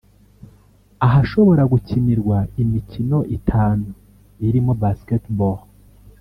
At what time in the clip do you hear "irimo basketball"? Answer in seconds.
4.47-5.57